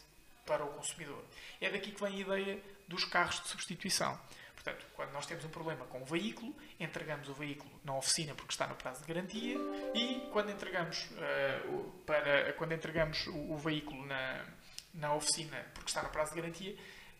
para 0.46 0.64
o 0.64 0.68
consumidor. 0.68 1.22
É 1.60 1.70
daqui 1.70 1.90
que 1.90 2.00
vem 2.00 2.14
a 2.14 2.20
ideia 2.20 2.62
dos 2.86 3.04
carros 3.04 3.40
de 3.42 3.48
substituição. 3.48 4.18
Portanto, 4.54 4.86
quando 4.94 5.12
nós 5.12 5.26
temos 5.26 5.44
um 5.44 5.48
problema 5.50 5.84
com 5.86 6.00
o 6.00 6.04
veículo, 6.06 6.54
entregamos 6.80 7.28
o 7.28 7.34
veículo 7.34 7.70
na 7.84 7.96
oficina 7.96 8.34
porque 8.34 8.52
está 8.52 8.66
no 8.66 8.74
prazo 8.74 9.02
de 9.02 9.06
garantia 9.12 9.58
e 9.94 10.26
quando 10.32 10.50
entregamos, 10.50 11.10
uh, 11.10 11.90
para, 12.06 12.52
quando 12.54 12.72
entregamos 12.72 13.26
o, 13.26 13.52
o 13.52 13.58
veículo 13.58 14.06
na, 14.06 14.42
na 14.94 15.14
oficina 15.14 15.66
porque 15.74 15.90
está 15.90 16.02
no 16.02 16.08
prazo 16.08 16.34
de 16.34 16.40
garantia, 16.40 16.76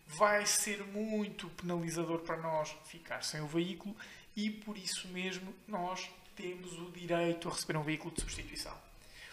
vai 0.07 0.47
ser 0.47 0.85
muito 0.85 1.49
penalizador 1.51 2.21
para 2.21 2.37
nós 2.37 2.75
ficar 2.87 3.23
sem 3.23 3.41
o 3.41 3.47
veículo 3.47 3.97
e 4.37 4.51
por 4.51 4.77
isso 4.77 5.09
mesmo 5.09 5.55
nós 5.67 6.11
temos 6.37 6.73
o 6.79 6.91
direito 6.91 7.49
a 7.49 7.53
receber 7.53 7.77
um 7.77 7.83
veículo 7.83 8.13
de 8.15 8.21
substituição. 8.21 8.77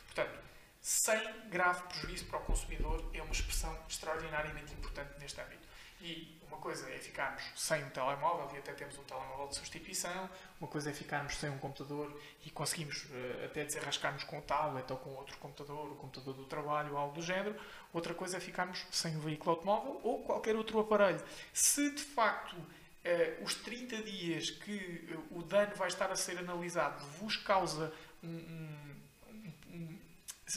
Portanto, 0.05 0.39
sem 0.81 1.49
grave 1.49 1.83
prejuízo 1.83 2.25
para 2.25 2.39
o 2.39 2.43
consumidor 2.43 3.03
é 3.13 3.21
uma 3.21 3.31
expressão 3.31 3.77
extraordinariamente 3.87 4.73
importante 4.73 5.19
neste 5.19 5.39
âmbito. 5.39 5.67
E 6.01 6.39
uma 6.47 6.57
coisa 6.57 6.89
é 6.89 6.97
ficarmos 6.97 7.43
sem 7.55 7.83
um 7.83 7.89
telemóvel 7.89 8.49
e 8.55 8.59
até 8.59 8.73
temos 8.73 8.97
um 8.97 9.03
telemóvel 9.03 9.47
de 9.47 9.55
substituição, 9.55 10.29
uma 10.59 10.67
coisa 10.67 10.89
é 10.89 10.93
ficarmos 10.93 11.37
sem 11.37 11.49
um 11.49 11.57
computador 11.57 12.19
e 12.45 12.49
conseguimos 12.49 13.03
uh, 13.05 13.45
até 13.45 13.63
desenrascarmos 13.63 14.23
com 14.23 14.39
o 14.39 14.41
tablet 14.41 14.89
ou 14.91 14.97
com 14.97 15.11
outro 15.11 15.37
computador, 15.37 15.91
o 15.91 15.95
computador 15.95 16.33
do 16.33 16.45
trabalho 16.45 16.93
ou 16.93 16.97
algo 16.97 17.13
do 17.13 17.21
género. 17.21 17.55
Outra 17.93 18.13
coisa 18.13 18.37
é 18.37 18.39
ficarmos 18.39 18.85
sem 18.91 19.15
um 19.15 19.19
veículo 19.19 19.51
automóvel 19.51 20.01
ou 20.03 20.23
qualquer 20.23 20.55
outro 20.55 20.79
aparelho. 20.79 21.23
Se 21.53 21.91
de 21.91 22.01
facto 22.01 22.55
uh, 22.55 23.43
os 23.43 23.55
30 23.55 23.97
dias 24.03 24.49
que 24.49 25.07
uh, 25.31 25.39
o 25.39 25.43
dano 25.43 25.75
vai 25.75 25.87
estar 25.87 26.11
a 26.11 26.15
ser 26.15 26.37
analisado 26.37 27.05
vos 27.19 27.37
causa 27.37 27.93
um, 28.23 28.95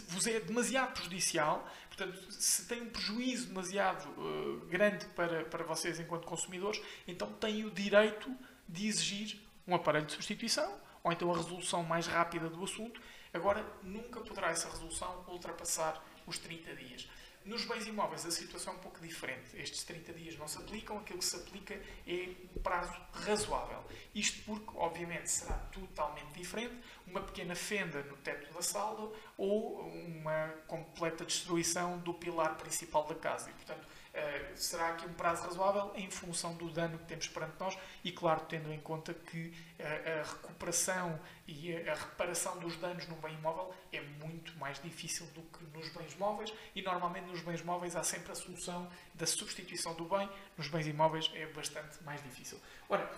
vos 0.08 0.26
é 0.26 0.40
demasiado 0.40 0.92
prejudicial, 0.94 1.68
portanto, 1.88 2.32
se 2.32 2.66
tem 2.66 2.82
um 2.82 2.90
prejuízo 2.90 3.48
demasiado 3.48 4.06
uh, 4.20 4.66
grande 4.66 5.06
para, 5.08 5.44
para 5.44 5.64
vocês 5.64 5.98
enquanto 6.00 6.26
consumidores, 6.26 6.80
então 7.06 7.32
têm 7.34 7.64
o 7.64 7.70
direito 7.70 8.30
de 8.68 8.86
exigir 8.86 9.40
um 9.66 9.74
aparelho 9.74 10.06
de 10.06 10.12
substituição 10.12 10.80
ou 11.02 11.12
então 11.12 11.32
a 11.32 11.36
resolução 11.36 11.82
mais 11.82 12.06
rápida 12.06 12.48
do 12.48 12.64
assunto. 12.64 13.00
Agora, 13.32 13.64
nunca 13.82 14.20
poderá 14.20 14.48
essa 14.48 14.68
resolução 14.68 15.24
ultrapassar 15.28 16.02
os 16.26 16.38
30 16.38 16.74
dias. 16.76 17.08
Nos 17.44 17.64
bens 17.66 17.86
imóveis 17.86 18.24
a 18.24 18.30
situação 18.30 18.72
é 18.72 18.76
um 18.76 18.80
pouco 18.80 19.00
diferente. 19.00 19.56
Estes 19.56 19.84
30 19.84 20.12
dias 20.14 20.38
não 20.38 20.48
se 20.48 20.56
aplicam, 20.58 20.98
aquilo 20.98 21.18
que 21.18 21.24
se 21.24 21.36
aplica 21.36 21.74
é 22.06 22.28
um 22.56 22.62
prazo 22.62 22.94
razoável. 23.12 23.84
Isto 24.14 24.42
porque, 24.44 24.70
obviamente, 24.76 25.30
será 25.30 25.54
totalmente 25.72 26.32
diferente 26.32 26.74
uma 27.06 27.20
pequena 27.20 27.54
fenda 27.54 28.02
no 28.04 28.16
teto 28.18 28.52
da 28.52 28.62
sala 28.62 29.12
ou 29.36 29.80
uma 29.80 30.48
completa 30.66 31.24
destruição 31.24 31.98
do 31.98 32.14
pilar 32.14 32.56
principal 32.56 33.06
da 33.06 33.14
casa. 33.14 33.50
E, 33.50 33.52
portanto, 33.52 33.86
eh, 34.14 34.52
será 34.54 34.90
aqui 34.90 35.06
um 35.06 35.12
prazo 35.12 35.42
razoável 35.42 35.90
em 35.96 36.08
função 36.08 36.54
do 36.54 36.70
dano 36.70 36.96
que 36.98 37.04
temos 37.06 37.26
perante 37.26 37.58
nós 37.58 37.76
e, 38.04 38.12
claro, 38.12 38.42
tendo 38.48 38.72
em 38.72 38.80
conta 38.80 39.12
que 39.12 39.52
eh, 39.76 40.20
a 40.20 40.30
recuperação 40.30 41.20
e 41.48 41.76
a 41.76 41.94
reparação 41.94 42.56
dos 42.60 42.76
danos 42.76 43.08
num 43.08 43.16
bem 43.16 43.34
imóvel 43.34 43.74
é 43.92 44.00
muito 44.00 44.56
mais 44.56 44.80
difícil 44.80 45.26
do 45.34 45.42
que 45.42 45.64
nos 45.76 45.88
bens 45.88 46.16
móveis 46.16 46.54
e, 46.76 46.82
normalmente, 46.82 47.26
nos 47.26 47.42
bens 47.42 47.60
móveis 47.62 47.96
há 47.96 48.04
sempre 48.04 48.30
a 48.30 48.36
solução 48.36 48.88
da 49.14 49.26
substituição 49.26 49.94
do 49.94 50.04
bem, 50.04 50.30
nos 50.56 50.68
bens 50.68 50.86
imóveis 50.86 51.28
é 51.34 51.46
bastante 51.46 52.00
mais 52.04 52.22
difícil. 52.22 52.60
Ora, 52.88 53.10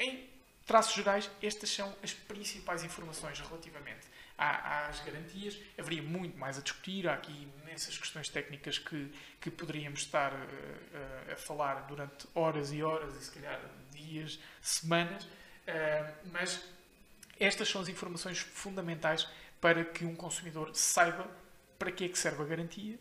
em 0.00 0.28
traços 0.66 0.94
gerais, 0.94 1.30
estas 1.42 1.70
são 1.70 1.94
as 2.02 2.12
principais 2.12 2.84
informações 2.84 3.40
relativamente 3.40 4.06
às 4.36 5.00
garantias. 5.00 5.58
Haveria 5.78 6.02
muito 6.02 6.38
mais 6.38 6.58
a 6.58 6.62
discutir, 6.62 7.08
há 7.08 7.14
aqui 7.14 7.48
imensas 7.62 7.98
questões 7.98 8.28
técnicas 8.28 8.78
que, 8.78 9.12
que 9.40 9.50
poderíamos 9.50 10.00
estar 10.00 10.32
uh, 10.32 11.32
a 11.32 11.36
falar 11.36 11.86
durante 11.86 12.26
horas 12.34 12.72
e 12.72 12.82
horas, 12.82 13.14
e 13.16 13.24
se 13.24 13.30
calhar 13.32 13.60
dias, 13.92 14.38
semanas, 14.62 15.24
uh, 15.24 16.14
mas 16.32 16.64
estas 17.38 17.68
são 17.68 17.80
as 17.80 17.88
informações 17.88 18.38
fundamentais 18.38 19.28
para 19.60 19.84
que 19.84 20.04
um 20.04 20.14
consumidor 20.14 20.74
saiba 20.74 21.28
para 21.78 21.92
que 21.92 22.04
é 22.04 22.08
que 22.08 22.18
serve 22.18 22.42
a 22.42 22.46
garantia 22.46 22.98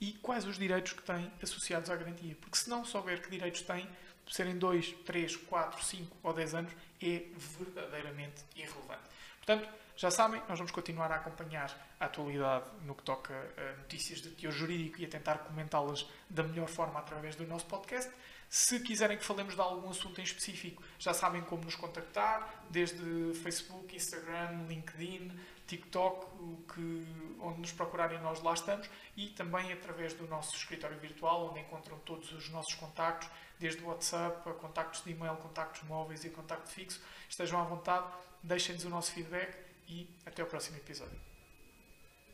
e 0.00 0.12
quais 0.14 0.46
os 0.46 0.56
direitos 0.56 0.92
que 0.92 1.02
tem 1.02 1.30
associados 1.42 1.90
à 1.90 1.96
garantia. 1.96 2.36
Porque 2.40 2.56
se 2.56 2.70
não 2.70 2.84
souber 2.84 3.20
que 3.20 3.30
direitos 3.30 3.60
tem, 3.62 3.88
serem 4.30 4.56
2, 4.56 4.92
3, 5.04 5.36
4, 5.36 5.84
5 5.84 6.16
ou 6.22 6.32
10 6.32 6.54
anos, 6.54 6.72
é 7.02 7.22
verdadeiramente 7.58 8.44
irrelevante. 8.54 9.02
Portanto, 9.38 9.68
já 9.96 10.10
sabem, 10.10 10.40
nós 10.48 10.58
vamos 10.58 10.72
continuar 10.72 11.12
a 11.12 11.16
acompanhar 11.16 11.70
a 12.00 12.06
atualidade 12.06 12.64
no 12.86 12.94
que 12.94 13.02
toca 13.02 13.34
a 13.34 13.76
notícias 13.76 14.22
de 14.22 14.30
teor 14.30 14.52
jurídico 14.52 14.98
e 15.00 15.04
a 15.04 15.08
tentar 15.08 15.38
comentá-las 15.38 16.06
da 16.28 16.42
melhor 16.42 16.68
forma 16.68 16.98
através 16.98 17.36
do 17.36 17.46
nosso 17.46 17.66
podcast. 17.66 18.10
Se 18.48 18.80
quiserem 18.80 19.18
que 19.18 19.24
falemos 19.24 19.54
de 19.54 19.60
algum 19.60 19.90
assunto 19.90 20.20
em 20.20 20.24
específico, 20.24 20.82
já 20.98 21.12
sabem 21.12 21.42
como 21.42 21.64
nos 21.64 21.76
contactar, 21.76 22.64
desde 22.70 23.34
Facebook, 23.42 23.94
Instagram, 23.94 24.66
LinkedIn, 24.68 25.38
TikTok, 25.70 26.26
que, 26.74 27.06
onde 27.40 27.60
nos 27.60 27.72
procurarem 27.72 28.20
nós 28.20 28.42
lá 28.42 28.52
estamos, 28.54 28.90
e 29.16 29.28
também 29.28 29.72
através 29.72 30.12
do 30.14 30.26
nosso 30.26 30.56
escritório 30.56 30.98
virtual, 30.98 31.48
onde 31.50 31.60
encontram 31.60 31.96
todos 32.00 32.32
os 32.32 32.48
nossos 32.50 32.74
contactos, 32.74 33.28
desde 33.58 33.82
WhatsApp, 33.82 34.48
a 34.48 34.52
contactos 34.54 35.04
de 35.04 35.12
e-mail, 35.12 35.36
contactos 35.36 35.82
móveis 35.84 36.24
e 36.24 36.30
contacto 36.30 36.68
fixo. 36.70 37.00
Estejam 37.28 37.60
à 37.60 37.64
vontade, 37.64 38.06
deixem-nos 38.42 38.84
o 38.84 38.88
nosso 38.88 39.12
feedback 39.12 39.56
e 39.86 40.08
até 40.26 40.42
o 40.42 40.46
próximo 40.46 40.76
episódio. 40.76 41.29